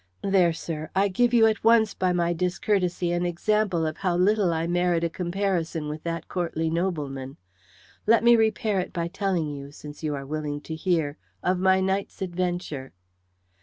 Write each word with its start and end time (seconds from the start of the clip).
"There, 0.23 0.51
sir, 0.51 0.89
I 0.95 1.09
give 1.09 1.31
you 1.31 1.45
at 1.45 1.63
once 1.63 1.93
by 1.93 2.11
my 2.11 2.33
discourtesy 2.33 3.11
an 3.11 3.23
example 3.23 3.85
of 3.85 3.97
how 3.97 4.17
little 4.17 4.51
I 4.51 4.65
merit 4.65 5.03
a 5.03 5.11
comparison 5.11 5.89
with 5.89 6.01
that 6.05 6.27
courtly 6.27 6.71
nobleman. 6.71 7.37
Let 8.07 8.23
me 8.23 8.35
repair 8.35 8.79
it 8.79 8.93
by 8.93 9.09
telling 9.09 9.47
you, 9.51 9.71
since 9.71 10.01
you 10.01 10.15
are 10.15 10.25
willing 10.25 10.59
to 10.61 10.73
hear, 10.73 11.19
of 11.43 11.59
my 11.59 11.81
night's 11.81 12.19
adventure." 12.23 12.93